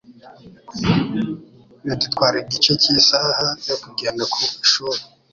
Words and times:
Bidutwara 1.83 2.35
igice 2.43 2.71
cy'isaha 2.81 3.45
yo 3.67 3.75
kugenda 3.83 4.23
ku 4.31 4.37
ishuri. 4.65 5.01